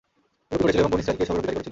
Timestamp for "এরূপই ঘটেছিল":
0.51-0.81